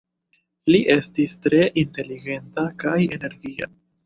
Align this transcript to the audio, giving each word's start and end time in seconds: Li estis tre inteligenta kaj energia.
Li 0.71 0.79
estis 0.93 1.35
tre 1.43 1.59
inteligenta 1.83 2.65
kaj 2.85 2.97
energia. 3.21 3.71